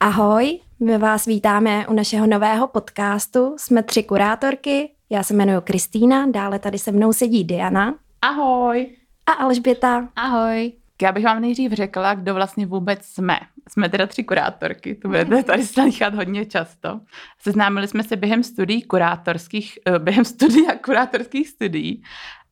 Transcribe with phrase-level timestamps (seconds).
[0.00, 3.54] Ahoj, my vás vítáme u našeho nového podcastu.
[3.58, 7.94] Jsme tři kurátorky, já se jmenuji Kristýna, dále tady se mnou sedí Diana.
[8.22, 8.96] Ahoj.
[9.26, 10.08] A Alžběta.
[10.16, 10.72] Ahoj.
[11.02, 13.38] Já bych vám nejdřív řekla, kdo vlastně vůbec jsme.
[13.68, 17.00] Jsme teda tři kurátorky, to budete tady slychat hodně často.
[17.38, 22.02] Seznámili jsme se během studií kurátorských, eh, během studia kurátorských studií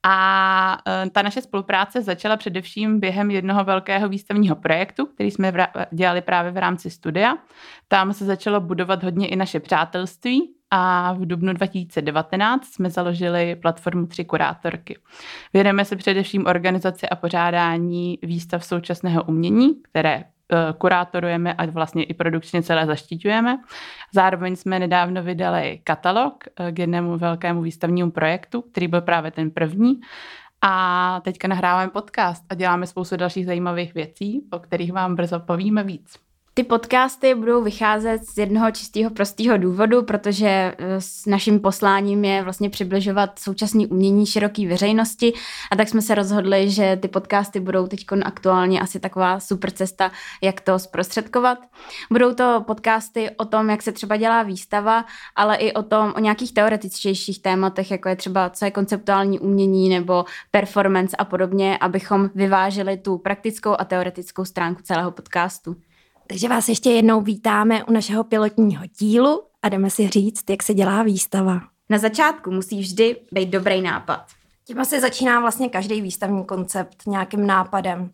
[0.09, 5.53] a eh, ta naše spolupráce začala především během jednoho velkého výstavního projektu, který jsme
[5.93, 7.37] dělali právě v rámci studia.
[7.89, 14.07] Tam se začalo budovat hodně i naše přátelství a v dubnu 2019 jsme založili platformu
[14.07, 14.99] Tři kurátorky.
[15.53, 20.25] Věnujeme se především organizaci a pořádání výstav současného umění, které
[20.79, 23.59] kurátorujeme a vlastně i produkčně celé zaštiťujeme.
[24.15, 29.51] Zároveň jsme nedávno vydali katalog eh, k jednému velkému výstavnímu projektu, který byl právě ten
[29.51, 30.01] první.
[30.63, 35.85] A teďka nahráváme podcast a děláme spoustu dalších zajímavých věcí, o kterých vám brzo povíme
[35.85, 36.26] víc.
[36.59, 42.43] Ty podcasty budou vycházet z jednoho čistého prostého důvodu, protože eh, s naším posláním je
[42.43, 45.33] vlastně přibližovat současné umění široké veřejnosti
[45.73, 50.13] a tak jsme se rozhodli, že ty podcasty budou teď aktuálně asi taková super cesta,
[50.43, 51.59] jak to zprostředkovat.
[52.11, 56.21] Budou to podcasty o tom, jak se třeba dělá výstava, ale i o tom, o
[56.21, 62.31] nějakých teoretičtějších tématech, jako je třeba, co je konceptuální umění nebo performance a podobně, abychom
[62.35, 65.77] vyvážili tu praktickou a teoretickou stránku celého podcastu.
[66.27, 70.75] Takže vás ještě jednou vítáme u našeho pilotního dílu a jdeme si říct, jak se
[70.75, 71.61] dělá výstava.
[71.89, 74.27] Na začátku musí vždy být dobrý nápad.
[74.65, 78.11] Tím asi začíná vlastně každý výstavní koncept nějakým nápadem.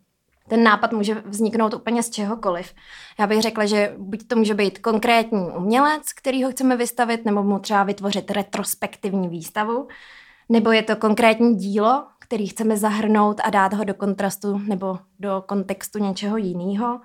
[0.48, 2.74] Ten nápad může vzniknout úplně z čehokoliv.
[3.18, 7.42] Já bych řekla, že buď to může být konkrétní umělec, který ho chceme vystavit, nebo
[7.42, 9.88] mu třeba vytvořit retrospektivní výstavu,
[10.48, 15.42] nebo je to konkrétní dílo, který chceme zahrnout a dát ho do kontrastu nebo do
[15.46, 17.00] kontextu něčeho jiného.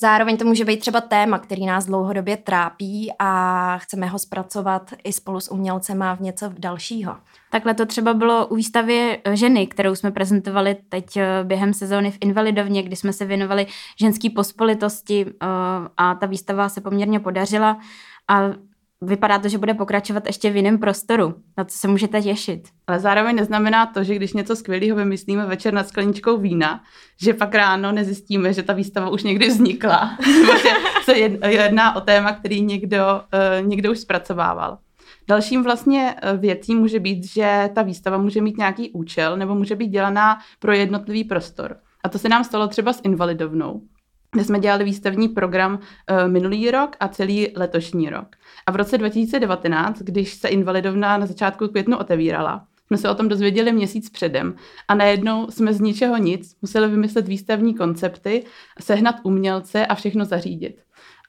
[0.00, 5.12] Zároveň to může být třeba téma, který nás dlouhodobě trápí a chceme ho zpracovat i
[5.12, 7.16] spolu s umělcema v něco dalšího.
[7.50, 12.18] Takhle to třeba bylo u výstavy ženy, kterou jsme prezentovali teď eh, během sezóny v
[12.20, 13.66] Invalidovně, kdy jsme se věnovali
[14.00, 15.46] ženský pospolitosti eh,
[15.96, 17.78] a ta výstava se poměrně podařila
[18.28, 18.40] a
[19.02, 21.34] vypadá to, že bude pokračovat ještě v jiném prostoru.
[21.58, 22.68] Na co se můžete těšit.
[22.86, 26.82] Ale zároveň neznamená to, že když něco skvělého vymyslíme večer nad skleničkou vína,
[27.22, 30.52] že pak ráno nezjistíme, že ta výstava už někdy vznikla, nebo
[31.02, 31.18] se
[31.48, 33.22] jedná o téma, který někdo,
[33.60, 34.78] uh, někdo už zpracovával.
[35.28, 39.76] Dalším vlastně eh, věcí může být, že ta výstava může mít nějaký účel nebo může
[39.76, 41.76] být dělaná pro jednotlivý prostor.
[42.04, 43.82] A to se nám stalo třeba s Invalidovnou
[44.32, 48.36] kde jsme dělali výstavní program uh, minulý rok a celý letošní rok.
[48.66, 53.28] A v roce 2019, když se Invalidovna na začátku květnu otevírala, jsme se o tom
[53.28, 54.54] dozvěděli měsíc předem
[54.88, 58.44] a najednou jsme z ničeho nic museli vymyslet výstavní koncepty,
[58.80, 60.82] sehnat umělce a všechno zařídit.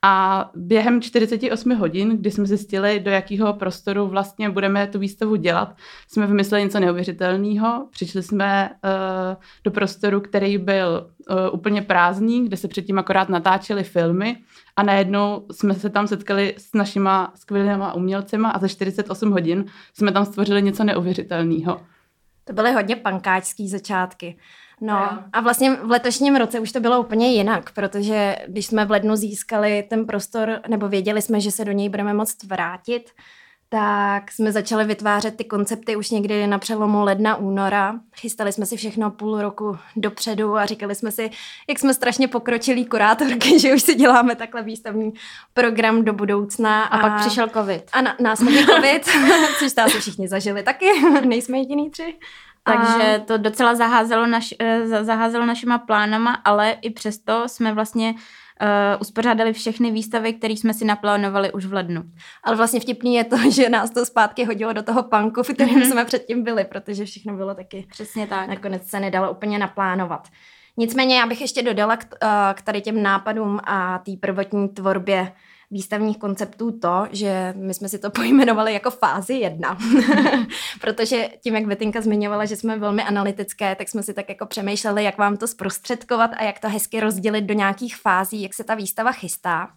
[0.05, 5.75] A během 48 hodin, kdy jsme zjistili, do jakého prostoru vlastně budeme tu výstavu dělat,
[6.07, 7.87] jsme vymysleli něco neuvěřitelného.
[7.91, 13.83] Přišli jsme uh, do prostoru, který byl uh, úplně prázdný, kde se předtím akorát natáčely
[13.83, 14.37] filmy
[14.75, 20.11] a najednou jsme se tam setkali s našima skvělýma umělcema a za 48 hodin jsme
[20.11, 21.81] tam stvořili něco neuvěřitelného.
[22.43, 24.37] To byly hodně pankáčský začátky.
[24.85, 28.91] No a vlastně v letošním roce už to bylo úplně jinak, protože když jsme v
[28.91, 33.11] lednu získali ten prostor, nebo věděli jsme, že se do něj budeme moct vrátit,
[33.69, 37.99] tak jsme začali vytvářet ty koncepty už někdy na přelomu ledna, února.
[38.15, 41.29] Chystali jsme si všechno půl roku dopředu a říkali jsme si,
[41.69, 45.13] jak jsme strašně pokročilí kurátorky, že už si děláme takhle výstavní
[45.53, 46.83] program do budoucna.
[46.83, 47.83] A, a pak přišel covid.
[47.93, 49.05] A na, následně covid,
[49.59, 50.85] což se všichni zažili taky,
[51.25, 52.15] nejsme jediný tři.
[52.63, 59.01] Takže to docela zaházelo, naš, eh, zaházelo našima plánama, ale i přesto jsme vlastně uh,
[59.01, 62.03] uspořádali všechny výstavy, které jsme si naplánovali už v lednu.
[62.43, 65.75] Ale vlastně vtipný je to, že nás to zpátky hodilo do toho punku, v kterém
[65.75, 65.91] mm-hmm.
[65.91, 67.87] jsme předtím byli, protože všechno bylo taky...
[67.89, 68.47] Přesně tak.
[68.47, 70.27] Nakonec se nedalo úplně naplánovat.
[70.77, 75.31] Nicméně já bych ještě dodala k, uh, k tady těm nápadům a té prvotní tvorbě
[75.73, 79.77] výstavních konceptů to, že my jsme si to pojmenovali jako fázi jedna.
[80.81, 85.03] Protože tím, jak Betinka zmiňovala, že jsme velmi analytické, tak jsme si tak jako přemýšleli,
[85.03, 88.75] jak vám to zprostředkovat a jak to hezky rozdělit do nějakých fází, jak se ta
[88.75, 89.69] výstava chystá.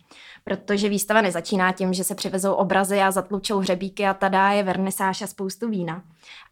[0.44, 5.22] Protože výstava nezačíná tím, že se přivezou obrazy a zatlučou hřebíky a tada je vernisáž
[5.22, 6.02] a spoustu vína.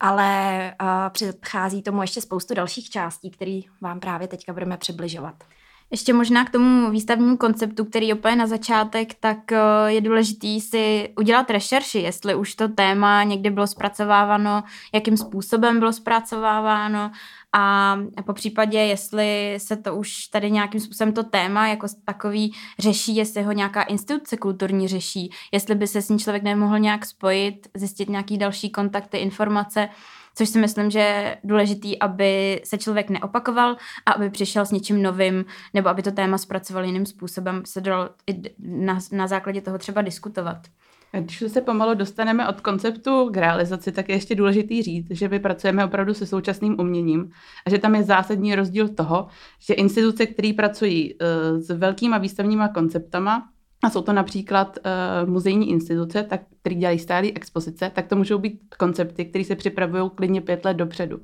[0.00, 5.34] Ale uh, předchází tomu ještě spoustu dalších částí, které vám právě teďka budeme přibližovat.
[5.94, 11.12] Ještě možná k tomu výstavnímu konceptu, který úplně na začátek, tak eh, je důležitý si
[11.16, 14.62] udělat rešerši, jestli už to téma někdy bylo zpracováváno,
[14.94, 17.10] jakým způsobem bylo zpracováváno
[17.52, 17.96] a
[18.26, 23.42] po případě, jestli se to už tady nějakým způsobem to téma jako takový řeší, jestli
[23.42, 28.08] ho nějaká instituce kulturní řeší, jestli by se s ní člověk nemohl nějak spojit, zjistit
[28.08, 29.88] nějaký další kontakty, informace,
[30.34, 33.76] což si myslím, že je důležitý, aby se člověk neopakoval
[34.06, 35.44] a aby přišel s něčím novým,
[35.74, 38.10] nebo aby to téma zpracoval jiným způsobem, se dalo
[38.58, 40.58] na, na základě toho třeba diskutovat.
[41.20, 45.38] Když se pomalu dostaneme od konceptu k realizaci, tak je ještě důležitý říct, že my
[45.38, 47.30] pracujeme opravdu se současným uměním
[47.66, 49.26] a že tam je zásadní rozdíl toho,
[49.60, 53.48] že instituce, které pracují uh, s velkýma výstavníma konceptama,
[53.84, 54.78] a jsou to například
[55.24, 59.56] uh, muzejní instituce, tak, které dělají stálé expozice, tak to můžou být koncepty, které se
[59.56, 61.20] připravují klidně pět let dopředu.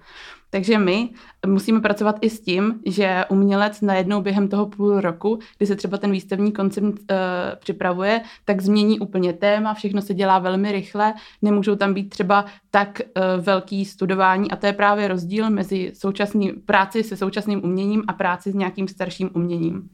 [0.50, 1.08] Takže my
[1.46, 5.98] musíme pracovat i s tím, že umělec najednou během toho půl roku, kdy se třeba
[5.98, 7.16] ten výstavní koncept uh,
[7.58, 13.00] připravuje, tak změní úplně téma, všechno se dělá velmi rychle, nemůžou tam být třeba tak
[13.00, 18.12] uh, velký studování a to je právě rozdíl mezi současný, práci se současným uměním a
[18.12, 19.88] práci s nějakým starším uměním.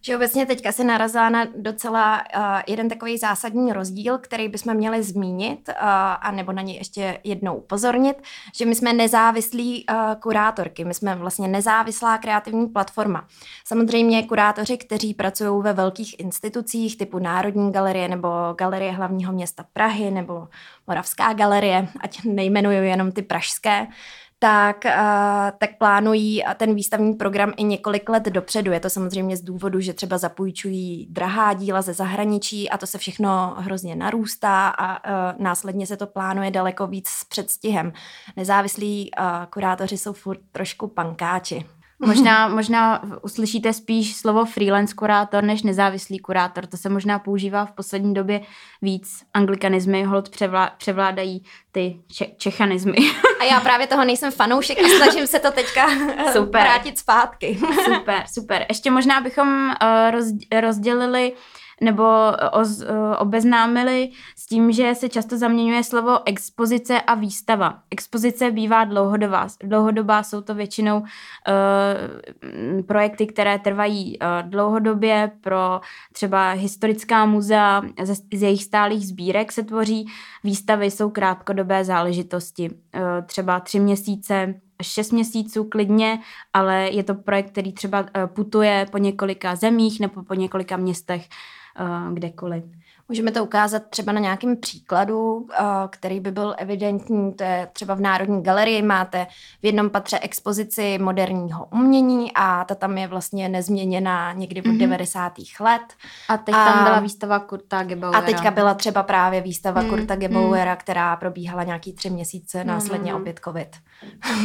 [0.00, 5.02] Že obecně teďka se narazila na docela uh, jeden takový zásadní rozdíl, který bychom měli
[5.02, 5.74] zmínit uh,
[6.20, 8.22] a nebo na něj ještě jednou upozornit,
[8.56, 13.26] že my jsme nezávislí uh, kurátorky, my jsme vlastně nezávislá kreativní platforma.
[13.64, 18.28] Samozřejmě kurátoři, kteří pracují ve velkých institucích typu Národní galerie nebo
[18.58, 20.48] Galerie hlavního města Prahy nebo
[20.86, 23.86] Moravská galerie, ať nejmenuju jenom ty pražské,
[24.38, 24.90] tak, uh,
[25.58, 28.72] tak plánují ten výstavní program i několik let dopředu.
[28.72, 32.98] Je to samozřejmě z důvodu, že třeba zapůjčují drahá díla ze zahraničí a to se
[32.98, 37.92] všechno hrozně narůstá a uh, následně se to plánuje daleko víc s předstihem.
[38.36, 41.64] Nezávislí uh, kurátoři jsou furt trošku pankáči.
[42.06, 46.66] Možná, možná uslyšíte spíš slovo freelance kurátor než nezávislý kurátor.
[46.66, 48.40] To se možná používá v poslední době
[48.82, 49.22] víc.
[49.34, 51.42] Anglikanizmy hold převlá, převládají
[51.72, 52.96] ty če- čechanizmy.
[53.40, 55.86] A já právě toho nejsem fanoušek a snažím se to teďka
[56.32, 56.60] super.
[56.62, 57.58] vrátit zpátky.
[57.84, 58.66] super, super.
[58.68, 61.38] Ještě možná bychom uh, rozdělili uh,
[61.80, 62.04] nebo
[62.52, 62.84] oz,
[63.18, 67.78] obeznámili s tím, že se často zaměňuje slovo expozice a výstava.
[67.90, 69.46] Expozice bývá dlouhodobá.
[69.62, 71.06] Dlouhodobá jsou to většinou uh,
[72.86, 75.80] projekty, které trvají uh, dlouhodobě pro
[76.12, 80.06] třeba historická muzea z, z jejich stálých sbírek se tvoří.
[80.44, 82.70] Výstavy jsou krátkodobé záležitosti.
[82.70, 86.18] Uh, třeba tři měsíce šest měsíců klidně,
[86.52, 91.28] ale je to projekt, který třeba putuje po několika zemích nebo po několika městech
[92.16, 92.64] kdekoliv.
[93.08, 97.32] Můžeme to ukázat třeba na nějakém příkladu, eh, který by byl evidentní.
[97.34, 99.26] To je třeba v Národní galerii máte
[99.62, 104.78] v jednom patře expozici moderního umění a ta tam je vlastně nezměněná někdy od mm-hmm.
[104.78, 105.32] 90.
[105.60, 105.82] let.
[106.28, 108.18] A teď a, tam byla výstava Kurta Gebauera.
[108.18, 110.76] A teďka byla třeba právě výstava mm, Kurta Gebauera, mm.
[110.76, 113.20] která probíhala nějaký tři měsíce, následně mm.
[113.20, 113.68] opět covid.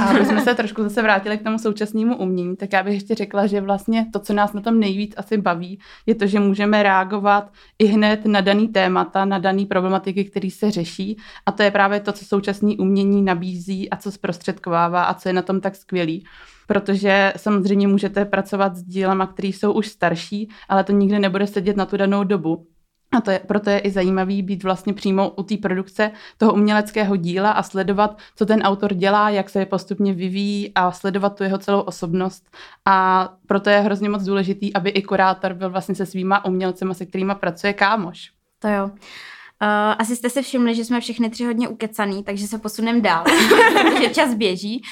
[0.01, 3.15] A aby jsme se trošku zase vrátili k tomu současnému umění, tak já bych ještě
[3.15, 6.83] řekla, že vlastně to, co nás na tom nejvíc asi baví, je to, že můžeme
[6.83, 11.17] reagovat i hned na daný témata, na daný problematiky, který se řeší.
[11.45, 15.33] A to je právě to, co současný umění nabízí a co zprostředkovává a co je
[15.33, 16.25] na tom tak skvělý.
[16.67, 21.77] Protože samozřejmě můžete pracovat s dílama, které jsou už starší, ale to nikdy nebude sedět
[21.77, 22.67] na tu danou dobu.
[23.17, 27.15] A to je, proto je i zajímavý být vlastně přímo u té produkce toho uměleckého
[27.15, 31.43] díla a sledovat, co ten autor dělá, jak se je postupně vyvíjí a sledovat tu
[31.43, 32.49] jeho celou osobnost.
[32.85, 37.05] A proto je hrozně moc důležitý, aby i kurátor byl vlastně se svýma umělcema, se
[37.05, 38.31] kterými pracuje kámoš.
[38.63, 38.91] To jo.
[39.63, 43.23] Uh, asi jste se všimli, že jsme všechny tři hodně ukecaný, takže se posuneme dál,
[43.81, 44.83] protože čas běží.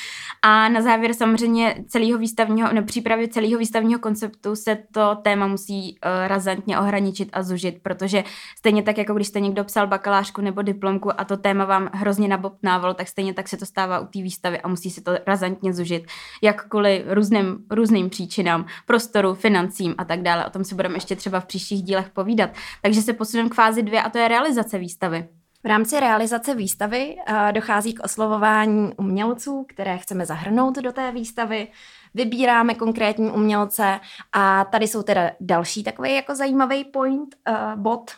[0.41, 5.91] A na závěr samozřejmě celého výstavního, nebo přípravě celého výstavního konceptu se to téma musí
[5.91, 8.23] uh, razantně ohraničit a zužit, protože
[8.57, 12.27] stejně tak, jako když jste někdo psal bakalářku nebo diplomku a to téma vám hrozně
[12.27, 15.73] nabobtnávalo, tak stejně tak se to stává u té výstavy a musí se to razantně
[15.73, 16.07] zužit,
[16.41, 20.45] jak kvůli různým, různým příčinám, prostoru, financím a tak dále.
[20.45, 22.49] O tom si budeme ještě třeba v příštích dílech povídat.
[22.81, 25.27] Takže se posuneme k fázi dvě a to je realizace výstavy.
[25.63, 31.67] V rámci realizace výstavy uh, dochází k oslovování umělců, které chceme zahrnout do té výstavy.
[32.13, 33.99] Vybíráme konkrétní umělce
[34.31, 38.11] a tady jsou teda další takový jako zajímavý point, uh, bod.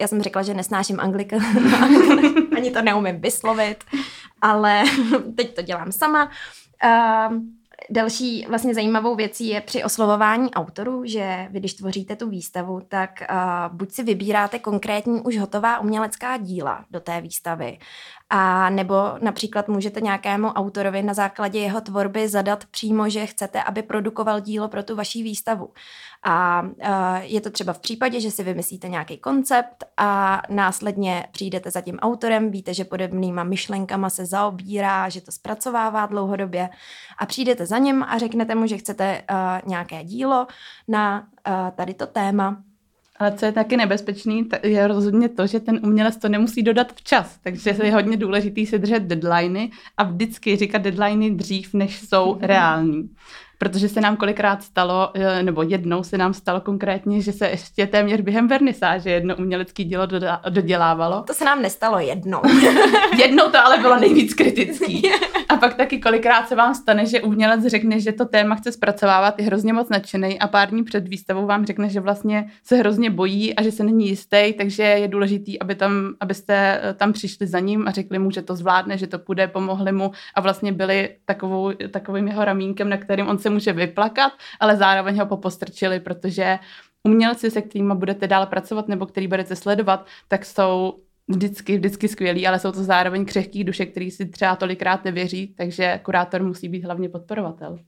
[0.00, 1.36] Já jsem řekla, že nesnáším anglika,
[2.56, 3.84] ani to neumím vyslovit,
[4.42, 4.82] ale
[5.36, 6.30] teď to dělám sama.
[6.84, 7.36] Uh,
[7.90, 13.10] Další vlastně zajímavou věcí je při oslovování autorů, že vy, když tvoříte tu výstavu, tak
[13.30, 17.78] uh, buď si vybíráte konkrétní už hotová umělecká díla do té výstavy,
[18.30, 23.82] a nebo například můžete nějakému autorovi na základě jeho tvorby zadat přímo, že chcete, aby
[23.82, 25.72] produkoval dílo pro tu vaší výstavu.
[26.28, 26.68] A uh,
[27.22, 31.96] je to třeba v případě, že si vymyslíte nějaký koncept a následně přijdete za tím
[31.98, 36.68] autorem, víte, že podobnýma myšlenkama se zaobírá, že to zpracovává dlouhodobě
[37.18, 40.46] a přijdete za ním a řeknete mu, že chcete uh, nějaké dílo
[40.88, 42.62] na uh, tady to téma.
[43.18, 47.38] Ale co je taky nebezpečný, je rozhodně to, že ten umělec to nemusí dodat včas.
[47.42, 53.10] Takže je hodně důležitý si držet deadliny a vždycky říkat deadliny dřív, než jsou reální
[53.58, 57.86] protože se nám kolikrát stalo, eh, nebo jednou se nám stalo konkrétně, že se ještě
[57.86, 60.06] téměř během vernisáže jedno umělecké dílo
[60.48, 61.22] dodělávalo.
[61.22, 62.40] To se nám nestalo jednou.
[63.18, 65.02] jednou to ale bylo nejvíc kritický.
[65.48, 69.38] A pak taky kolikrát se vám stane, že umělec řekne, že to téma chce zpracovávat,
[69.38, 73.10] je hrozně moc nadšený a pár dní před výstavou vám řekne, že vlastně se hrozně
[73.10, 77.46] bojí a že se není jistý, takže je důležitý, aby tam, abyste eh, tam přišli
[77.46, 80.72] za ním a řekli mu, že to zvládne, že to půjde, pomohli mu a vlastně
[80.72, 86.00] byli takovou, takovým jeho ramínkem, na kterým on se může vyplakat, ale zároveň ho popostrčili,
[86.00, 86.58] protože
[87.04, 90.94] umělci, se kterými budete dál pracovat nebo který budete sledovat, tak jsou
[91.28, 96.00] vždycky, vždycky skvělí, ale jsou to zároveň křehký duše, který si třeba tolikrát nevěří, takže
[96.04, 97.78] kurátor musí být hlavně podporovatel.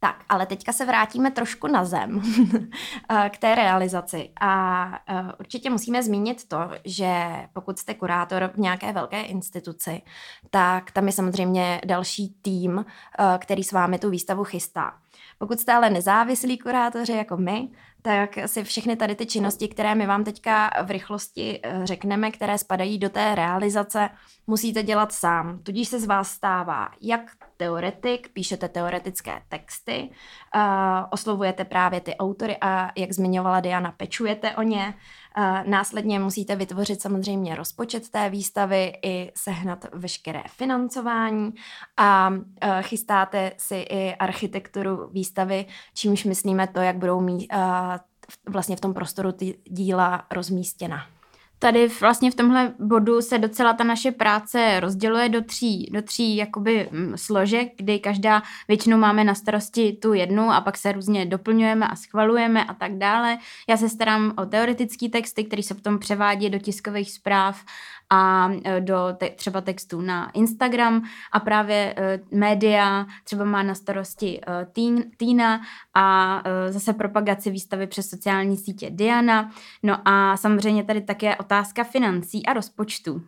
[0.00, 2.22] Tak, ale teďka se vrátíme trošku na zem
[3.30, 4.30] k té realizaci.
[4.40, 7.12] A e, určitě musíme zmínit to, že
[7.52, 10.02] pokud jste kurátor v nějaké velké instituci,
[10.50, 12.84] tak tam je samozřejmě další tým, e,
[13.38, 14.92] který s vámi tu výstavu chystá.
[15.38, 17.68] Pokud jste ale nezávislí kurátoři jako my,
[18.02, 22.58] tak si všechny tady ty činnosti, které my vám teďka v rychlosti e, řekneme, které
[22.58, 24.08] spadají do té realizace,
[24.46, 25.58] musíte dělat sám.
[25.62, 30.10] Tudíž se z vás stává jak teoretik, píšete teoretické texty,
[30.54, 30.60] uh,
[31.10, 34.94] oslovujete právě ty autory a jak zmiňovala Diana, pečujete o ně.
[35.66, 41.54] Následně musíte vytvořit samozřejmě rozpočet té výstavy i sehnat veškeré financování
[41.96, 42.38] a uh,
[42.80, 47.60] chystáte si i architekturu výstavy, čímž myslíme to, jak budou mít uh,
[48.48, 51.06] vlastně v tom prostoru ty díla rozmístěna.
[51.58, 56.36] Tady vlastně v tomhle bodu se docela ta naše práce rozděluje do tří, do tří
[56.36, 61.26] jakoby mm, složek, kdy každá většinou máme na starosti tu jednu a pak se různě
[61.26, 63.38] doplňujeme a schvalujeme a tak dále.
[63.68, 67.64] Já se starám o teoretické texty, které se potom převádí do tiskových zpráv
[68.14, 71.02] a e, do te- třeba textů na Instagram
[71.32, 75.60] a právě uh, média třeba má na starosti uh, týn, Týna
[75.94, 79.50] a uh, zase propagaci výstavy přes sociální sítě Diana.
[79.82, 83.22] No a samozřejmě tady také otázka financí a rozpočtu.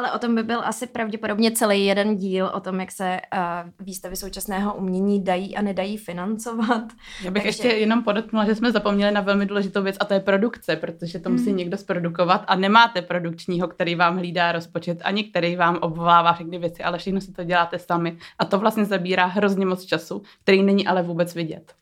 [0.00, 3.86] Ale o tom by byl asi pravděpodobně celý jeden díl o tom, jak se uh,
[3.86, 6.82] výstavy současného umění dají a nedají financovat.
[7.24, 7.48] Já bych Takže...
[7.48, 11.18] ještě jenom podotknula, že jsme zapomněli na velmi důležitou věc a to je produkce, protože
[11.18, 11.56] to musí hmm.
[11.56, 16.82] někdo zprodukovat a nemáte produkčního, který vám hlídá rozpočet, ani který vám obvolává všechny věci,
[16.82, 18.18] ale všechno si to děláte sami.
[18.38, 21.79] A to vlastně zabírá hrozně moc času, který není ale vůbec vidět.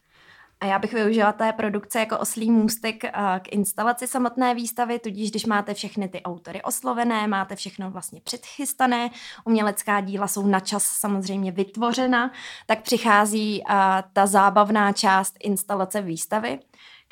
[0.61, 3.11] A já bych využila té produkce jako oslý můstek eh,
[3.43, 9.11] k instalaci samotné výstavy, tudíž když máte všechny ty autory oslovené, máte všechno vlastně předchystané,
[9.45, 12.31] umělecká díla jsou na čas samozřejmě vytvořena,
[12.67, 13.75] tak přichází eh,
[14.13, 16.59] ta zábavná část instalace výstavy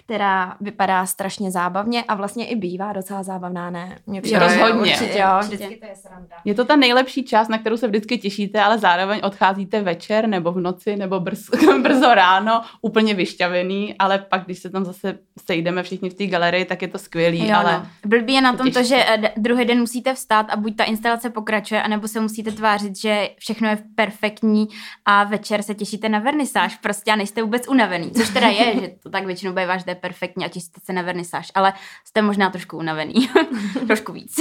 [0.06, 3.98] která vypadá strašně zábavně a vlastně i bývá docela zábavná, ne?
[4.06, 4.92] Mě je rozhodně.
[4.92, 6.36] Určitě, jo, vždycky to je sranda.
[6.44, 10.52] Je to ta nejlepší část, na kterou se vždycky těšíte, ale zároveň odcházíte večer nebo
[10.52, 11.50] v noci nebo brz,
[11.82, 16.64] brzo ráno úplně vyšťavený, ale pak, když se tam zase sejdeme všichni v té galerii,
[16.64, 17.48] tak je to skvělý.
[17.48, 17.86] Jo, ale no.
[18.06, 21.30] Blbý je na tom to, že eh, druhý den musíte vstát a buď ta instalace
[21.30, 24.68] pokračuje, anebo se musíte tvářit, že všechno je perfektní
[25.04, 28.88] a večer se těšíte na vernisáž prostě a nejste vůbec unavený, což teda je, že
[29.02, 31.73] to tak většinou bývá, že perfektní a těšíte se na vernisáž, ale
[32.05, 33.15] jste možná trošku unavený.
[33.87, 34.41] trošku víc.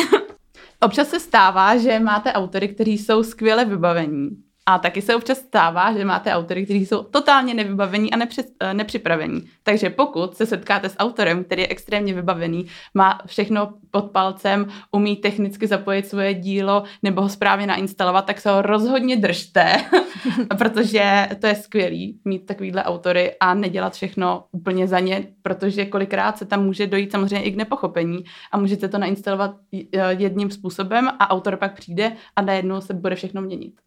[0.81, 5.93] Občas se stává, že máte autory, kteří jsou skvěle vybavení a taky se občas stává,
[5.93, 9.41] že máte autory, kteří jsou totálně nevybavení a nepři, eh, nepřipravení.
[9.63, 15.15] Takže pokud se setkáte s autorem, který je extrémně vybavený, má všechno pod palcem, umí
[15.15, 19.75] technicky zapojit svoje dílo nebo ho správně nainstalovat, tak se ho rozhodně držte,
[20.57, 26.37] protože to je skvělý mít takovýhle autory a nedělat všechno úplně za ně, protože kolikrát
[26.37, 31.07] se tam může dojít samozřejmě i k nepochopení a můžete to nainstalovat eh, jedním způsobem
[31.19, 33.85] a autor pak přijde a najednou se bude všechno měnit.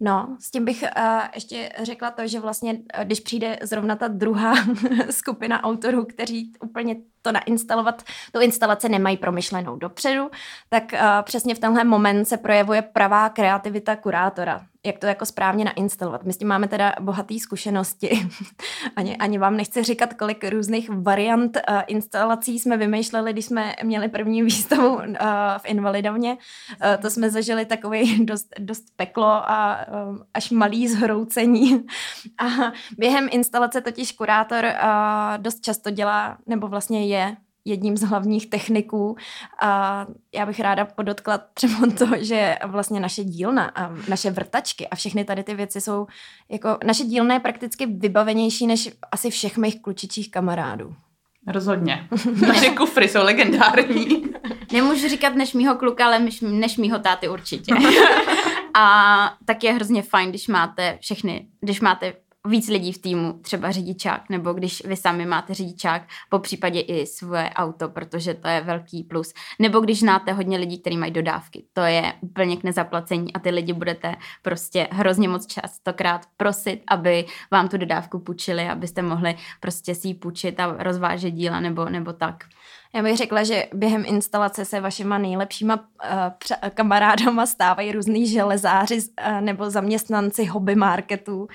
[0.00, 4.08] No, s tím bych uh, ještě řekla to, že vlastně, eh, když přijde zrovna ta
[4.08, 4.54] druhá
[5.10, 10.30] skupina autorů, kteří úplně to nainstalovat, tu instalaci nemají promyšlenou dopředu,
[10.68, 15.64] tak uh, přesně v tenhle moment se projevuje pravá kreativita kurátora jak to jako správně
[15.64, 16.24] nainstalovat.
[16.24, 18.28] My s tím máme teda bohaté zkušenosti.
[18.96, 24.08] ani, ani vám nechci říkat, kolik různých variant uh, instalací jsme vymýšleli, když jsme měli
[24.08, 25.02] první výstavu uh,
[25.58, 26.32] v Invalidovně.
[26.32, 31.86] Uh, to jsme zažili takový dost, dost peklo a uh, až malý zhroucení.
[32.38, 38.50] a během instalace totiž kurátor uh, dost často dělá, nebo vlastně je jedním z hlavních
[38.50, 39.16] techniků
[39.62, 44.96] a já bych ráda podotkla třeba to, že vlastně naše dílna a naše vrtačky a
[44.96, 46.06] všechny tady ty věci jsou,
[46.48, 50.94] jako naše dílna je prakticky vybavenější než asi všech mých klučičích kamarádů.
[51.46, 52.08] Rozhodně.
[52.46, 54.06] Naše kufry jsou legendární.
[54.72, 57.74] Nemůžu říkat než mýho kluka, ale než, než mýho táty určitě.
[58.74, 62.12] a tak je hrozně fajn, když máte všechny, když máte
[62.46, 67.06] víc lidí v týmu, třeba řidičák, nebo když vy sami máte řidičák, po případě i
[67.06, 69.34] svoje auto, protože to je velký plus.
[69.58, 73.50] Nebo když znáte hodně lidí, kteří mají dodávky, to je úplně k nezaplacení a ty
[73.50, 79.94] lidi budete prostě hrozně moc častokrát prosit, aby vám tu dodávku půjčili, abyste mohli prostě
[79.94, 82.44] si ji půjčit a rozvážet díla nebo, nebo tak.
[82.94, 89.40] Já bych řekla, že během instalace se vašima nejlepšíma uh, kamarádama stávají různý železáři uh,
[89.40, 91.48] nebo zaměstnanci hobby marketů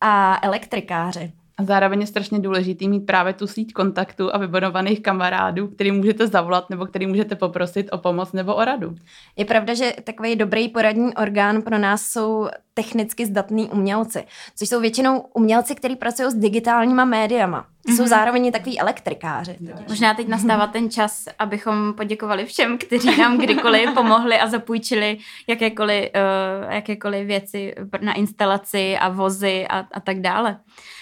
[0.00, 1.32] a elektrikáři.
[1.58, 6.26] A zároveň je strašně důležitý mít právě tu síť kontaktů a vybudovaných kamarádů, který můžete
[6.26, 8.94] zavolat nebo který můžete poprosit o pomoc nebo o radu.
[9.36, 14.24] Je pravda, že takový dobrý poradní orgán pro nás jsou technicky zdatní umělci,
[14.56, 17.66] což jsou většinou umělci, kteří pracují s digitálníma médiama.
[17.88, 17.96] Mm-hmm.
[17.96, 18.08] Jsou mhm.
[18.08, 19.56] zároveň takový elektrikáři.
[19.88, 26.10] Možná teď nastává ten čas, abychom poděkovali všem, kteří nám kdykoliv pomohli a zapůjčili jakékoliv,
[26.14, 30.58] uh, jakékoliv věci na instalaci a vozy a, a tak dále.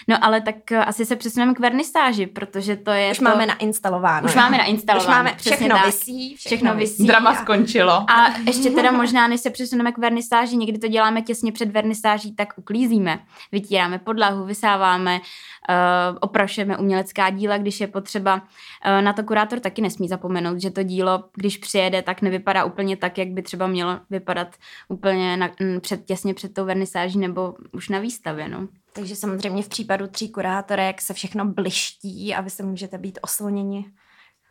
[0.09, 3.25] No ale tak uh, asi se přesuneme k vernisáži, protože to je Už to...
[3.25, 4.27] máme nainstalováno.
[4.27, 5.05] Už máme nainstalováno.
[5.05, 5.87] Už máme všechno tak.
[5.87, 6.37] vysí.
[6.37, 7.07] Všechno, všechno vysí.
[7.07, 7.35] Drama a...
[7.35, 8.11] skončilo.
[8.11, 12.35] A ještě teda možná, než se přesuneme k vernisáži, někdy to děláme těsně před vernisáží,
[12.35, 13.19] tak uklízíme.
[13.53, 18.35] Vytíráme podlahu, vysáváme, uh, oprašujeme umělecká díla, když je potřeba.
[18.35, 22.97] Uh, na to kurátor taky nesmí zapomenout, že to dílo, když přijede, tak nevypadá úplně
[22.97, 24.57] tak, jak by třeba mělo vypadat
[24.89, 28.49] úplně na, před, těsně před tou vernisáží nebo už na výstavě.
[28.49, 28.69] No.
[28.93, 33.85] Takže samozřejmě v případu tří kurátorek se všechno bliští a vy se můžete být osloněni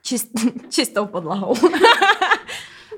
[0.04, 0.32] čist,
[0.70, 1.54] čistou podlahou.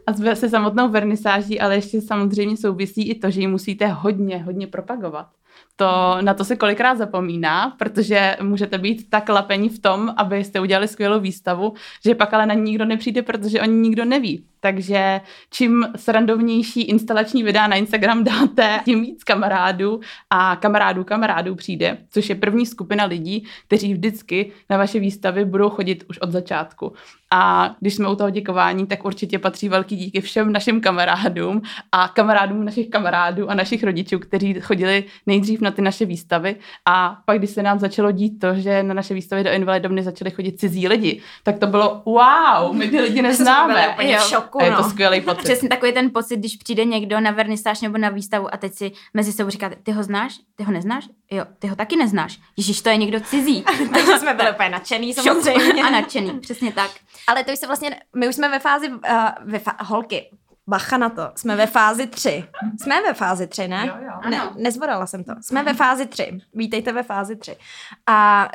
[0.08, 4.68] a se samotnou vernisáží, ale ještě samozřejmě souvisí i to, že ji musíte hodně, hodně
[4.68, 5.28] propagovat.
[5.76, 10.88] To, na to se kolikrát zapomíná, protože můžete být tak lapení v tom, abyste udělali
[10.88, 11.74] skvělou výstavu,
[12.06, 14.46] že pak ale na ní nikdo nepřijde, protože oni nikdo neví.
[14.66, 21.98] Takže čím srandovnější instalační videa na Instagram dáte, tím víc kamarádů a kamarádů kamarádů přijde,
[22.10, 26.94] což je první skupina lidí, kteří vždycky na vaše výstavy budou chodit už od začátku.
[27.32, 31.62] A když jsme u toho děkování, tak určitě patří velký díky všem našim kamarádům
[31.92, 36.56] a kamarádům našich kamarádů a našich rodičů, kteří chodili nejdřív na ty naše výstavy.
[36.86, 40.32] A pak, když se nám začalo dít to, že na naše výstavy do invalidovny začali
[40.32, 43.96] chodit cizí lidi, tak to bylo wow, my ty lidi neznáme.
[44.30, 44.90] šoku, a je to no.
[44.90, 45.44] skvělý pocit.
[45.44, 48.92] Přesně takový ten pocit, když přijde někdo na vernisáž nebo na výstavu a teď si
[49.14, 50.40] mezi sebou říká, ty ho znáš?
[50.56, 51.08] Ty ho neznáš?
[51.32, 52.40] Jo, ty ho taky neznáš.
[52.58, 53.62] Ježíš, to je někdo cizí.
[53.94, 55.84] Takže jsme byli úplně nadšený samozřejmě.
[55.84, 56.92] a nadšený, přesně tak.
[57.28, 59.00] Ale to se vlastně, my už jsme ve fázi, uh,
[59.42, 60.30] ve fa- holky,
[60.68, 62.46] bacha na to, jsme ve fázi tři.
[62.82, 63.88] Jsme ve fázi tři, ne?
[63.88, 64.30] Jo, jo.
[64.30, 65.32] Ne, nezvorala jsem to.
[65.42, 66.40] Jsme ve fázi tři.
[66.54, 67.58] Vítejte ve fázi tři.
[68.06, 68.48] A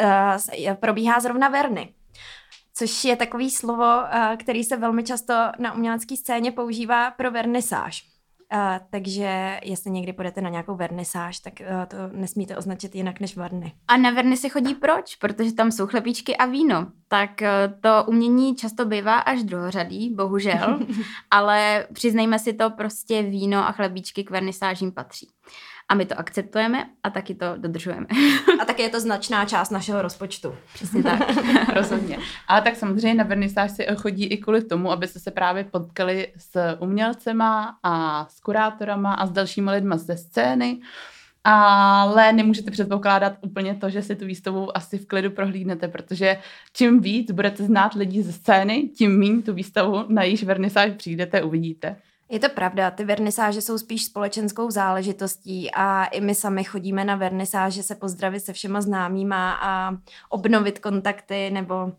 [0.68, 1.94] uh, probíhá zrovna Verny
[2.80, 8.04] což je takový slovo, uh, který se velmi často na umělecké scéně používá pro vernisáž.
[8.52, 8.58] Uh,
[8.90, 13.72] takže jestli někdy půjdete na nějakou vernisáž, tak uh, to nesmíte označit jinak než varny.
[13.88, 15.16] A na verny se chodí proč?
[15.16, 16.86] Protože tam jsou chlebíčky a víno.
[17.08, 20.80] Tak uh, to umění často bývá až druhořadý, bohužel,
[21.30, 25.28] ale přiznejme si to, prostě víno a chlebíčky k vernisážím patří.
[25.90, 28.06] A my to akceptujeme a taky to dodržujeme.
[28.62, 30.54] a taky je to značná část našeho rozpočtu.
[30.74, 31.20] Přesně tak.
[31.74, 32.18] Rozhodně.
[32.48, 36.76] Ale tak samozřejmě na vernisáž si chodí i kvůli tomu, abyste se právě potkali s
[36.78, 40.80] umělcema a s kurátorama a s dalšími lidmi ze scény.
[41.44, 46.38] Ale nemůžete předpokládat úplně to, že si tu výstavu asi v klidu prohlídnete, protože
[46.72, 51.42] čím víc budete znát lidi ze scény, tím méně tu výstavu na jejíž vernisáž přijdete,
[51.42, 51.96] uvidíte.
[52.30, 57.16] Je to pravda, ty vernisáže jsou spíš společenskou záležitostí a i my sami chodíme na
[57.16, 59.96] vernisáže se pozdravit se všema známýma a
[60.28, 61.92] obnovit kontakty nebo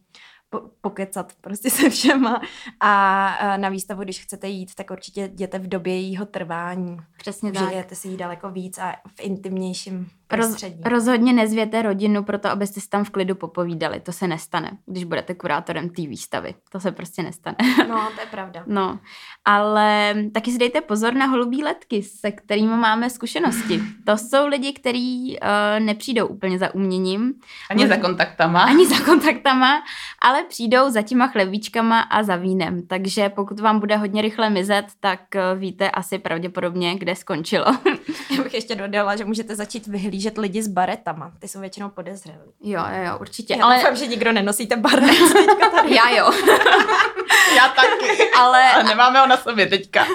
[0.49, 2.41] po, pokecat prostě se všema
[2.79, 6.97] a, na výstavu, když chcete jít, tak určitě jděte v době jejího trvání.
[7.17, 7.69] Přesně tak.
[7.69, 12.89] Žijete si ji daleko víc a v intimnějším Roz, rozhodně nezvěte rodinu proto, abyste si
[12.89, 13.99] tam v klidu popovídali.
[13.99, 16.55] To se nestane, když budete kurátorem té výstavy.
[16.71, 17.57] To se prostě nestane.
[17.89, 18.63] No, to je pravda.
[18.67, 18.99] No,
[19.45, 23.81] ale taky si dejte pozor na holubí letky, se kterými máme zkušenosti.
[24.05, 27.33] To jsou lidi, kteří uh, nepřijdou úplně za uměním.
[27.69, 28.63] Ani za kontaktama.
[28.63, 29.83] Ani za kontaktama,
[30.21, 32.87] ale přijdou za těma chlebíčkama a za vínem.
[32.87, 37.65] Takže pokud vám bude hodně rychle mizet, tak uh, víte asi pravděpodobně, kde skončilo.
[38.37, 41.31] Já bych ještě dodala, že můžete začít vyhlížet lidi s baretama.
[41.39, 42.37] Ty jsou většinou podezřelí.
[42.63, 43.55] jo, jo, jo, určitě.
[43.59, 43.75] Já ale...
[43.75, 45.03] doufám, že nikdo nenosíte baret.
[45.85, 46.31] Já jo.
[47.55, 48.31] Já taky.
[48.37, 50.05] ale, Ale nemáme ho na sobě teďka.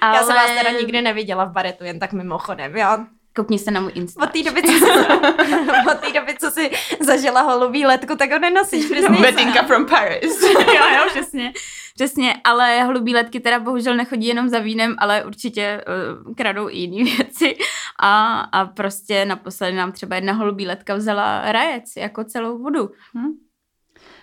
[0.00, 0.16] ale...
[0.16, 2.98] Já jsem vás teda nikdy neviděla v baretu, jen tak mimochodem, jo.
[3.36, 4.22] Koukni se na můj Insta.
[4.22, 4.90] Od té doby, co jsi,
[5.90, 8.86] od té doby, co jsi zažila holubý letku, tak ho nenosíš.
[9.20, 10.42] Betinka from Paris.
[10.42, 11.52] jo, jo, přesně.
[11.96, 15.84] Přesně, ale hlubí letky teda bohužel nechodí jenom za vínem, ale určitě
[16.26, 17.56] uh, kradou i jiné věci.
[18.00, 22.90] A, a prostě naposledy nám třeba jedna holubí letka vzala rajec, jako celou vodu.
[23.14, 23.32] Hm?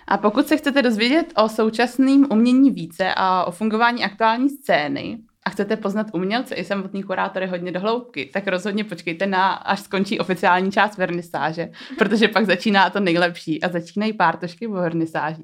[0.08, 5.50] A pokud se chcete dozvědět o současném umění více a o fungování aktuální scény, a
[5.50, 10.20] chcete poznat umělce i samotný kurátory hodně do hloubky, tak rozhodně počkejte na, až skončí
[10.20, 15.44] oficiální část vernisáže, protože pak začíná to nejlepší a začínají pártošky po vernisáží.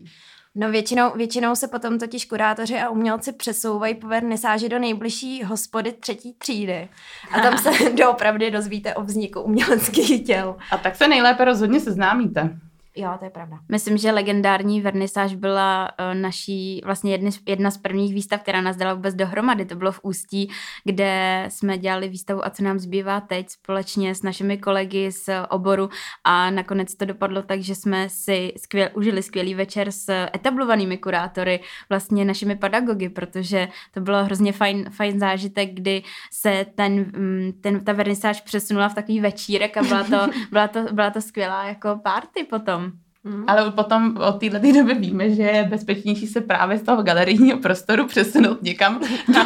[0.55, 5.91] No většinou, většinou se potom totiž kurátoři a umělci přesouvají po vernisáži do nejbližší hospody
[5.91, 6.89] třetí třídy.
[7.31, 10.57] A tam se doopravdy dozvíte o vzniku uměleckých děl.
[10.71, 12.59] A tak se nejlépe rozhodně seznámíte.
[12.99, 13.59] Jo, to je pravda.
[13.69, 18.75] Myslím, že legendární vernisáž byla uh, naší, vlastně jedny, jedna z prvních výstav, která nás
[18.75, 19.65] dala vůbec dohromady.
[19.65, 20.51] To bylo v Ústí,
[20.83, 25.89] kde jsme dělali výstavu A co nám zbývá teď společně s našimi kolegy z oboru
[26.23, 31.59] a nakonec to dopadlo tak, že jsme si skvěl, užili skvělý večer s etablovanými kurátory,
[31.89, 37.85] vlastně našimi pedagogy, protože to bylo hrozně fajn, fajn zážitek, kdy se ten, mm, ten,
[37.85, 41.99] ta vernisáž přesunula v takový večírek a byla to, byla to, byla to skvělá jako
[42.03, 42.88] party potom.
[43.23, 43.43] Mm.
[43.47, 48.07] Ale potom od této doby víme, že je bezpečnější se právě z toho galerijního prostoru
[48.07, 49.39] přesunout někam do,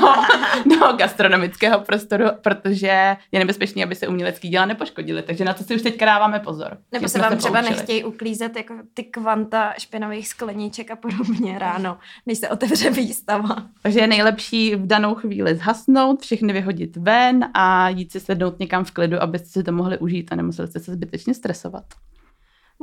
[0.80, 5.22] do gastronomického prostoru, protože je nebezpečné, aby se umělecký díla nepoškodili.
[5.22, 6.78] Takže na to si už teďka dáváme pozor.
[6.92, 7.78] Nebo se vám třeba poučili.
[7.78, 13.56] nechtějí uklízet jako ty kvanta špinavých skleníček a podobně ráno, když se otevře výstava.
[13.82, 18.84] Takže je nejlepší v danou chvíli zhasnout, všechny vyhodit ven a jít si sednout někam
[18.84, 21.84] v klidu, abyste si to mohli užít a nemuseli jste se zbytečně stresovat.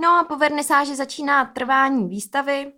[0.00, 2.72] No a po vernisáži začíná trvání výstavy.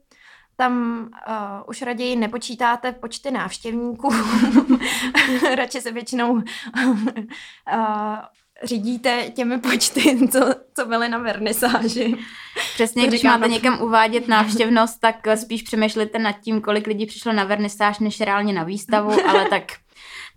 [0.57, 4.15] Tam uh, už raději nepočítáte počty návštěvníků.
[5.55, 6.43] Radši se většinou uh,
[8.63, 12.17] řídíte těmi počty, co, co byly na vernisáži.
[12.75, 13.55] Přesně, To když říkám, máte no.
[13.55, 18.53] někam uvádět návštěvnost, tak spíš přemýšlíte nad tím, kolik lidí přišlo na vernisáž, než reálně
[18.53, 19.65] na výstavu, ale tak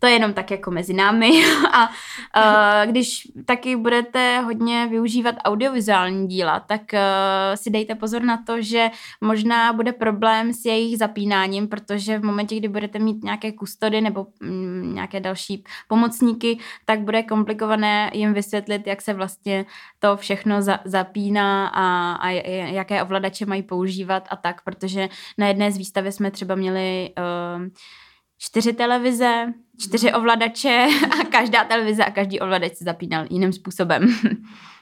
[0.06, 1.32] to je jenom tak jako mezi námi.
[1.74, 8.38] A uh, když taky budete hodně využívat audiovizuální díla, tak uh, si dejte pozor na
[8.48, 8.90] to, že
[9.22, 14.28] možná bude problém s jejich zapínáním, protože v momentě, kdy budete mít nějaké kustody nebo
[14.40, 19.66] mm, nějaké další pomocníky, tak bude komplikované jim vysvětlit, jak se vlastně
[20.00, 22.30] to všechno za, zapíná a, a
[22.74, 27.68] jaké ovladače mají používat a tak, protože na jedné z výstavy jsme třeba měli uh,
[28.38, 30.88] čtyři televize, čtyři ovladače
[31.22, 34.16] a každá televize a každý ovladač se zapínal jiným způsobem.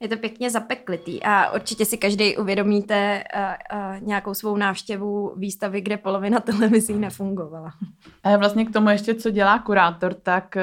[0.00, 5.80] Je to pěkně zapeklitý a určitě si každý uvědomíte uh, uh, nějakou svou návštěvu výstavy,
[5.80, 7.72] kde polovina televizí nefungovala.
[8.24, 10.62] A vlastně k tomu ještě, co dělá kurátor, tak eh,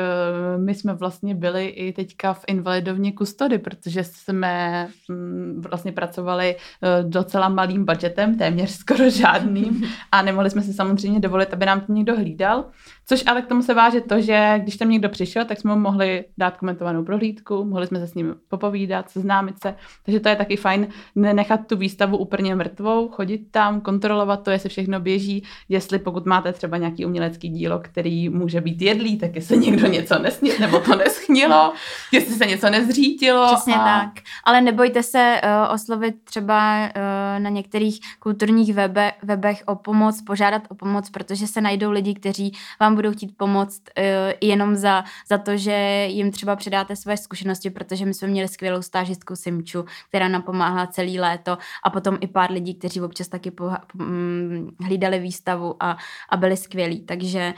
[0.58, 7.04] my jsme vlastně byli i teďka v invalidovně kustody, protože jsme mm, vlastně pracovali eh,
[7.04, 11.94] docela malým budgetem, téměř skoro žádným a nemohli jsme si samozřejmě dovolit, aby nám to
[11.94, 12.66] někdo hlídal.
[13.08, 15.82] Což ale k tomu se váže to, že když tam někdo přišel, tak jsme mu
[15.82, 19.76] mohli dát komentovanou prohlídku, mohli jsme se s ním popovídat, seznámit se.
[20.04, 24.70] Takže to je taky fajn nenechat tu výstavu úplně mrtvou, chodit tam, kontrolovat to, jestli
[24.70, 29.58] všechno běží, jestli pokud máte třeba nějaký umělecký dílo, který může být jedlý, tak jestli
[29.58, 31.74] někdo něco nesnil, nebo to neschnilo,
[32.12, 33.48] jestli se něco nezřítilo.
[33.56, 33.84] Přesně a...
[33.84, 34.10] tak.
[34.44, 40.62] Ale nebojte se uh, oslovit třeba uh, na některých kulturních webe, webech o pomoc, požádat
[40.70, 44.04] o pomoc, protože se najdou lidi, kteří vám budou chtít pomoct uh,
[44.42, 48.82] jenom za, za to, že jim třeba předáte své zkušenosti, protože my jsme měli skvělou
[48.82, 53.50] stážistku Simču, která nám pomáhala celý léto a potom i pár lidí, kteří občas taky
[53.52, 55.98] poha- mm, hlídali výstavu a,
[56.30, 57.00] a byli skvělí.
[57.02, 57.54] Takže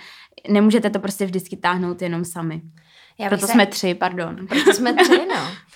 [0.49, 2.61] nemůžete to prostě vždycky táhnout jenom sami.
[3.19, 4.47] Já Proto se- jsme tři, pardon.
[4.47, 5.35] Proto jsme tři, no.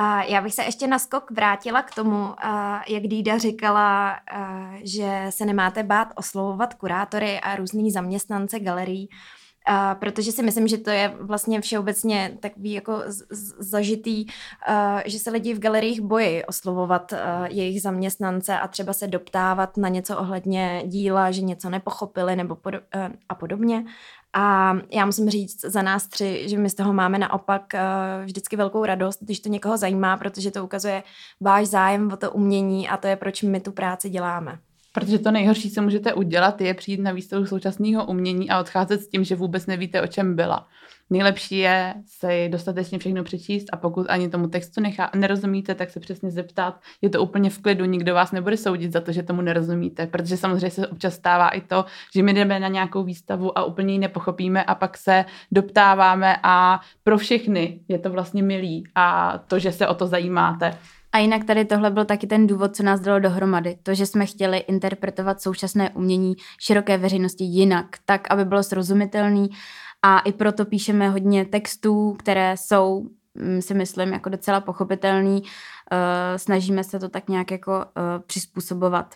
[0.00, 2.34] A já bych se ještě na skok vrátila k tomu,
[2.88, 4.20] jak Dída říkala,
[4.84, 9.08] že se nemáte bát oslovovat kurátory a různý zaměstnance galerií,
[9.70, 15.18] Uh, protože si myslím, že to je vlastně všeobecně takový jako z- zažitý, uh, že
[15.18, 20.18] se lidi v galeriích bojí oslovovat uh, jejich zaměstnance a třeba se doptávat na něco
[20.18, 22.80] ohledně díla, že něco nepochopili nebo pod- uh,
[23.28, 23.84] a podobně.
[24.32, 28.56] A já musím říct za nás tři, že my z toho máme naopak uh, vždycky
[28.56, 31.02] velkou radost, když to někoho zajímá, protože to ukazuje
[31.40, 34.58] váš zájem o to umění a to je, proč my tu práci děláme.
[35.00, 39.08] Protože to nejhorší, co můžete udělat, je přijít na výstavu současného umění a odcházet s
[39.08, 40.66] tím, že vůbec nevíte, o čem byla.
[41.10, 46.00] Nejlepší je se dostatečně všechno přečíst a pokud ani tomu textu nechá, nerozumíte, tak se
[46.00, 46.80] přesně zeptat.
[47.02, 50.36] Je to úplně v klidu, nikdo vás nebude soudit za to, že tomu nerozumíte, protože
[50.36, 51.84] samozřejmě se občas stává i to,
[52.14, 56.80] že my jdeme na nějakou výstavu a úplně ji nepochopíme a pak se doptáváme a
[57.04, 60.78] pro všechny je to vlastně milý a to, že se o to zajímáte.
[61.12, 63.78] A jinak tady tohle byl taky ten důvod, co nás dalo dohromady.
[63.82, 69.48] To, že jsme chtěli interpretovat současné umění široké veřejnosti jinak, tak, aby bylo srozumitelný.
[70.02, 75.42] A i proto píšeme hodně textů, které jsou, mm, si myslím, jako docela pochopitelný.
[75.42, 75.48] Uh,
[76.36, 77.84] snažíme se to tak nějak jako uh,
[78.26, 79.14] přizpůsobovat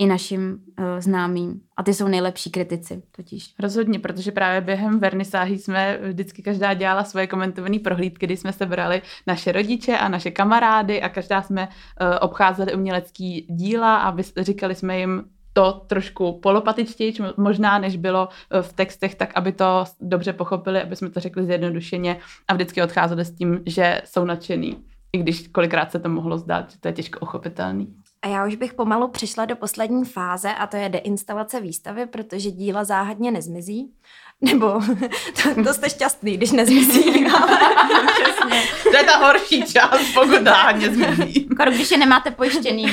[0.00, 1.60] i našim uh, známým.
[1.76, 3.54] A ty jsou nejlepší kritici totiž.
[3.58, 8.66] Rozhodně, protože právě během vernisáží jsme vždycky každá dělala svoje komentované prohlídky, kdy jsme se
[8.66, 14.74] brali naše rodiče a naše kamarády a každá jsme uh, obcházeli umělecký díla a říkali
[14.74, 18.28] jsme jim, to trošku polopatičtěji, možná než bylo
[18.60, 22.16] v textech, tak aby to dobře pochopili, aby jsme to řekli zjednodušeně
[22.48, 24.76] a vždycky odcházeli s tím, že jsou nadšený.
[25.12, 27.94] I když kolikrát se to mohlo zdát, že to je těžko uchopitelný.
[28.22, 32.50] A já už bych pomalu přišla do poslední fáze a to je deinstalace výstavy, protože
[32.50, 33.92] díla záhadně nezmizí.
[34.40, 34.80] Nebo
[35.42, 37.26] to, to jste šťastný, když nezmizí.
[37.26, 37.58] Ale...
[38.22, 38.62] Přesně.
[38.82, 41.48] To je ta horší část, pokud záhadně zmizí.
[41.56, 42.86] Koro, když je nemáte pojištěný.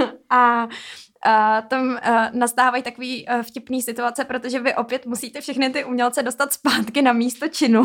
[0.00, 0.12] No.
[0.30, 0.68] a
[1.26, 1.98] uh, tam uh,
[2.32, 7.12] nastávají takový uh, vtipný situace, protože vy opět musíte všechny ty umělce dostat zpátky na
[7.12, 7.84] místo činu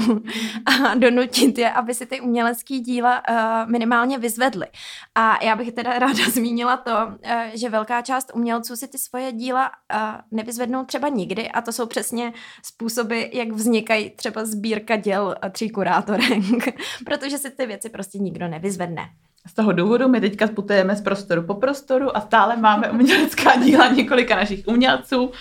[0.66, 4.68] a donutit je, aby si ty umělecké díla uh, minimálně vyzvedly.
[5.16, 9.32] A já bych teda ráda zmínila to, uh, že velká část umělců si ty svoje
[9.32, 10.00] díla uh,
[10.32, 12.34] nevyzvednou třeba nikdy a to jsou přesně
[12.66, 16.44] způsoby, jak vznikají třeba sbírka děl tří kurátorek,
[17.06, 19.10] protože si ty věci prostě nikdo nevyzvedne.
[19.50, 23.88] Z toho důvodu my teďka putujeme z prostoru po prostoru a stále máme umělecká díla
[23.88, 25.32] několika našich umělců.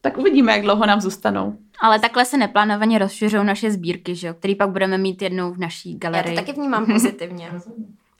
[0.00, 1.56] Tak uvidíme, jak dlouho nám zůstanou.
[1.80, 5.58] Ale takhle se neplánovaně rozšiřují naše sbírky, že jo, který pak budeme mít jednou v
[5.58, 6.34] naší galerii.
[6.34, 7.50] Já to taky vnímám pozitivně.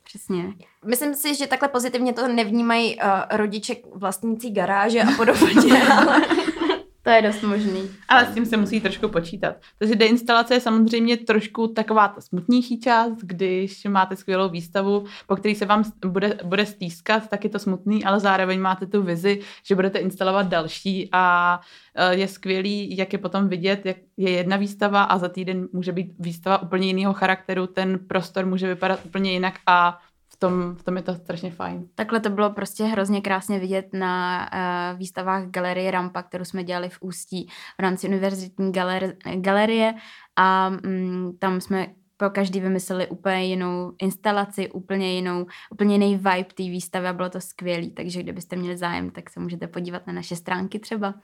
[0.05, 0.55] Přesně.
[0.85, 6.21] Myslím si, že takhle pozitivně to nevnímají uh, rodiče vlastnící garáže a podobně, ale
[7.07, 7.91] to je dost možný.
[8.09, 9.57] Ale s tím se musí trošku počítat.
[9.79, 15.55] Takže deinstalace je samozřejmě trošku taková ta smutnější část, když máte skvělou výstavu, po který
[15.55, 19.75] se vám bude, bude stýskat, tak je to smutný, ale zároveň máte tu vizi, že
[19.75, 21.61] budete instalovat další a
[21.95, 25.93] e, je skvělý, jak je potom vidět, jak je jedna výstava a za týden může
[25.93, 29.99] být výstava úplně jiného charakteru, ten prostor může vypadat úplně jinak a
[30.37, 31.89] v tom, v tom je to strašně fajn.
[31.95, 36.89] Takhle to bylo prostě hrozně krásně vidět na uh, výstavách Galerie Rampa, kterou jsme dělali
[36.89, 39.95] v Ústí v rámci univerzitní galer- galerie
[40.37, 46.55] a um, tam jsme pro každý vymysleli úplně jinou instalaci, úplně jinou, úplně jiný vibe
[46.55, 47.87] té výstavy a bylo to skvělé.
[47.91, 51.15] Takže kdybyste měli zájem, tak se můžete podívat na naše stránky třeba.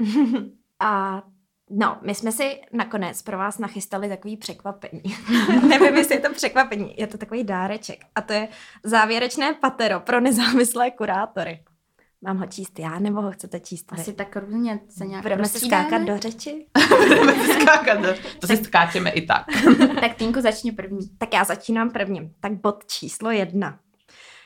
[0.80, 1.22] a
[1.70, 5.02] No, my jsme si nakonec pro vás nachystali takový překvapení.
[5.68, 8.04] Nevím, jestli je to překvapení, je to takový dáreček.
[8.14, 8.48] A to je
[8.82, 11.64] závěrečné patero pro nezávislé kurátory.
[12.22, 14.00] Mám ho číst já, nebo ho chcete číst vy?
[14.00, 16.66] Asi tak různě se nějak Budeme si skákat do řeči?
[17.08, 18.08] Budeme si skákat do
[18.40, 19.46] To si skáčeme i tak.
[20.00, 21.00] tak Týnko začni první.
[21.18, 22.34] Tak já začínám prvním.
[22.40, 23.78] Tak bod číslo jedna.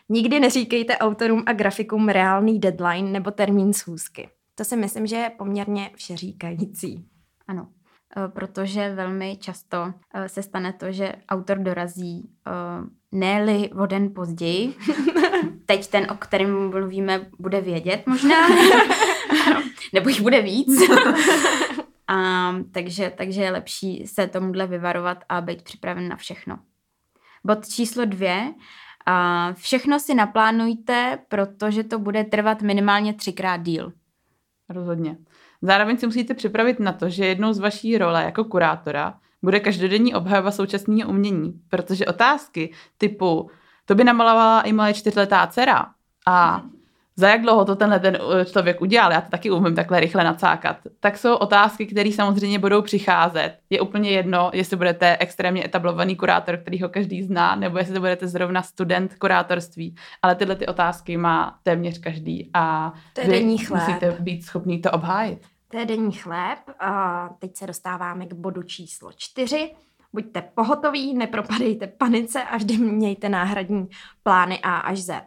[0.09, 4.29] Nikdy neříkejte autorům a grafikům reálný deadline nebo termín schůzky.
[4.59, 7.05] To si myslím, že je poměrně všeříkající.
[7.49, 7.69] Ano,
[8.17, 12.51] eh, protože velmi často eh, se stane to, že autor dorazí eh,
[13.13, 14.75] ne-li o den později.
[15.67, 18.49] Teď ten, o kterém mluvíme, bude vědět možná.
[19.93, 20.91] Nebo jich bude víc.
[22.11, 26.59] A, takže, takže je lepší se tomuhle vyvarovat a být připraven na všechno.
[27.45, 28.55] Bod číslo dvě.
[29.07, 33.93] A všechno si naplánujte, protože to bude trvat minimálně třikrát díl.
[34.69, 35.17] Rozhodně.
[35.63, 40.15] Zároveň si musíte připravit na to, že jednou z vaší role jako kurátora bude každodenní
[40.15, 43.51] obhajoba současného umění, protože otázky typu
[43.85, 45.87] to by namalovala i moje čtyřletá dcera
[46.27, 46.63] a
[47.19, 50.25] za jak dlouho to tenhle ten uh, člověk udělal, já to taky umím takhle rychle
[50.25, 53.59] nacákat, tak jsou otázky, které samozřejmě budou přicházet.
[53.71, 58.29] Je úplně jedno, jestli budete extrémně etablovaný kurátor, který ho každý zná, nebo jestli budete
[58.29, 64.17] zrovna student kurátorství, ale tyhle ty otázky má téměř každý a to je vy musíte
[64.21, 65.39] být schopný to obhájit.
[65.71, 66.59] To je denní chléb.
[66.81, 69.71] A teď se dostáváme k bodu číslo čtyři.
[70.13, 73.89] Buďte pohotoví, nepropadejte panice a vždy mějte náhradní
[74.23, 75.23] plány A až Z.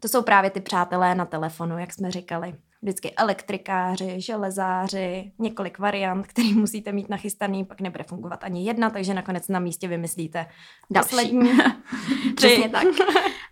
[0.00, 2.54] To jsou právě ty přátelé na telefonu, jak jsme říkali.
[2.82, 9.14] Vždycky elektrikáři, železáři, několik variant, který musíte mít nachystaný, pak nebude fungovat ani jedna, takže
[9.14, 10.46] nakonec na místě vymyslíte
[10.90, 11.08] Další.
[11.08, 11.50] poslední.
[12.36, 12.84] Přesně tak.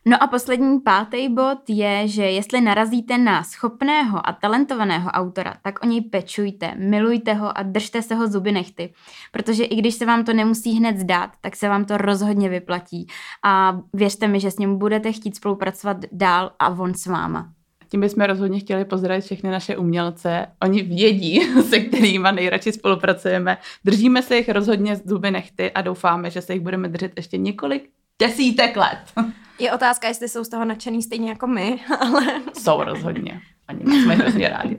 [0.07, 5.85] No a poslední pátý bod je, že jestli narazíte na schopného a talentovaného autora, tak
[5.85, 8.95] o něj pečujte, milujte ho a držte se ho zuby nechty.
[9.33, 13.07] Protože i když se vám to nemusí hned zdát, tak se vám to rozhodně vyplatí.
[13.45, 17.53] A věřte mi, že s ním budete chtít spolupracovat dál a on s váma.
[17.95, 20.47] Tím bychom rozhodně chtěli pozdravit všechny naše umělce.
[20.63, 23.59] Oni vědí, se kterými nejradši spolupracujeme.
[23.85, 27.39] Držíme se jich rozhodně z zuby nechty a doufáme, že se jich budeme držet ještě
[27.39, 28.99] několik desítek let.
[29.59, 32.27] Je otázka, jestli jsou z toho nadšený stejně jako my, ale...
[32.59, 33.41] Jsou rozhodně.
[33.69, 34.79] Oni jsme hrozně rádi.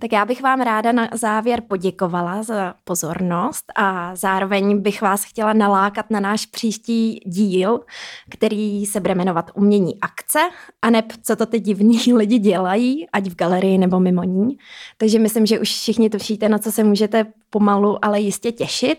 [0.00, 5.52] Tak já bych vám ráda na závěr poděkovala za pozornost a zároveň bych vás chtěla
[5.52, 7.80] nalákat na náš příští díl,
[8.30, 10.38] který se bude jmenovat Umění akce
[10.82, 14.58] a neb co to ty divní lidi dělají, ať v galerii nebo mimo ní.
[14.96, 18.98] Takže myslím, že už všichni tušíte, na co se můžete pomalu, ale jistě těšit.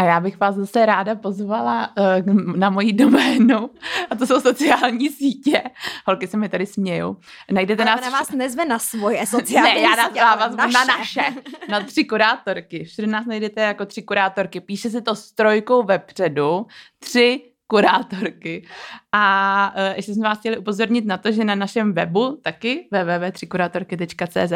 [0.00, 1.90] A já bych vás zase ráda pozvala
[2.26, 3.70] uh, na moji doménu,
[4.10, 5.62] a to jsou sociální sítě.
[6.06, 7.16] Holky se mi tady smějou.
[7.52, 8.00] Najdete ale nás...
[8.00, 10.72] na vás nezve na svoje sociální ne, já sítě, vás naše.
[10.72, 11.22] na naše.
[11.68, 12.84] Na tři kurátorky.
[12.84, 14.60] Všude nás najdete jako tři kurátorky.
[14.60, 16.66] Píše se to s trojkou vepředu.
[16.98, 18.66] Tři kurátorky.
[19.12, 24.52] A uh, ještě jsme vás chtěli upozornit na to, že na našem webu taky www.třikurátorky.cz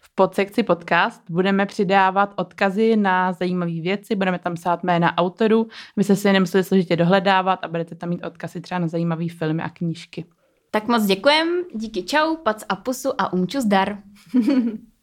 [0.00, 6.04] v podsekci podcast budeme přidávat odkazy na zajímavé věci, budeme tam psát jména autorů, vy
[6.04, 9.68] se si nemuseli složitě dohledávat a budete tam mít odkazy třeba na zajímavé filmy a
[9.68, 10.24] knížky.
[10.70, 13.98] Tak moc děkujem, díky čau, pac a pusu a umču zdar.